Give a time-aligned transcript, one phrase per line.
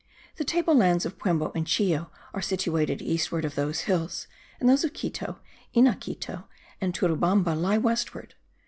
[0.37, 4.25] The table lands of Puembo and Chillo are situated eastward of those hills;
[4.59, 5.37] and those of Quito,
[5.75, 6.45] Inaquito
[6.81, 8.33] and Turubamba lie westward.